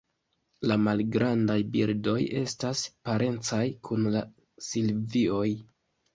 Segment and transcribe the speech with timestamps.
[0.69, 3.61] La malgrandaj birdoj estas parencaj
[3.91, 4.25] kun la
[4.73, 5.47] Silvioj.